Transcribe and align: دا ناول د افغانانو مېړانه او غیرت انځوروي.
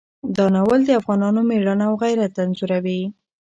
دا 0.35 0.45
ناول 0.55 0.81
د 0.85 0.89
افغانانو 0.99 1.39
مېړانه 1.49 1.85
او 1.89 1.93
غیرت 2.03 2.33
انځوروي. 2.43 3.01